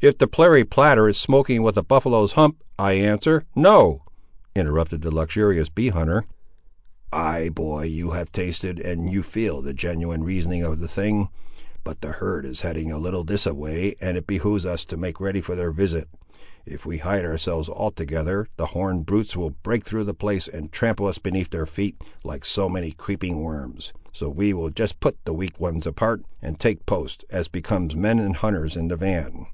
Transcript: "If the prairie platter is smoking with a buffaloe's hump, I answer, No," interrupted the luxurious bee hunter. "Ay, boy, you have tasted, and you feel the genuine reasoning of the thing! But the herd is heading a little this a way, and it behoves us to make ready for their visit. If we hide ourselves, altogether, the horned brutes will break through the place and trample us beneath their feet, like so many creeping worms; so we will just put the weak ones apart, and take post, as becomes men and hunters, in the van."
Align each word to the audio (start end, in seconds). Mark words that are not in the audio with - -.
"If 0.00 0.16
the 0.16 0.28
prairie 0.28 0.62
platter 0.62 1.08
is 1.08 1.18
smoking 1.18 1.62
with 1.64 1.76
a 1.76 1.82
buffaloe's 1.82 2.34
hump, 2.34 2.62
I 2.78 2.92
answer, 2.92 3.42
No," 3.56 4.04
interrupted 4.54 5.02
the 5.02 5.12
luxurious 5.12 5.68
bee 5.70 5.88
hunter. 5.88 6.24
"Ay, 7.12 7.48
boy, 7.48 7.82
you 7.86 8.12
have 8.12 8.30
tasted, 8.30 8.78
and 8.78 9.10
you 9.10 9.24
feel 9.24 9.60
the 9.60 9.74
genuine 9.74 10.22
reasoning 10.22 10.62
of 10.62 10.78
the 10.78 10.86
thing! 10.86 11.30
But 11.82 12.00
the 12.00 12.12
herd 12.12 12.46
is 12.46 12.60
heading 12.60 12.92
a 12.92 12.98
little 12.98 13.24
this 13.24 13.44
a 13.44 13.52
way, 13.52 13.96
and 14.00 14.16
it 14.16 14.28
behoves 14.28 14.64
us 14.64 14.84
to 14.84 14.96
make 14.96 15.18
ready 15.18 15.40
for 15.40 15.56
their 15.56 15.72
visit. 15.72 16.08
If 16.64 16.86
we 16.86 16.98
hide 16.98 17.24
ourselves, 17.24 17.68
altogether, 17.68 18.46
the 18.56 18.66
horned 18.66 19.04
brutes 19.04 19.36
will 19.36 19.50
break 19.50 19.84
through 19.84 20.04
the 20.04 20.14
place 20.14 20.46
and 20.46 20.70
trample 20.70 21.06
us 21.08 21.18
beneath 21.18 21.50
their 21.50 21.66
feet, 21.66 22.00
like 22.22 22.44
so 22.44 22.68
many 22.68 22.92
creeping 22.92 23.40
worms; 23.40 23.92
so 24.12 24.28
we 24.28 24.52
will 24.52 24.70
just 24.70 25.00
put 25.00 25.16
the 25.24 25.32
weak 25.34 25.58
ones 25.58 25.88
apart, 25.88 26.22
and 26.40 26.60
take 26.60 26.86
post, 26.86 27.24
as 27.30 27.48
becomes 27.48 27.96
men 27.96 28.20
and 28.20 28.36
hunters, 28.36 28.76
in 28.76 28.86
the 28.86 28.96
van." 28.96 29.46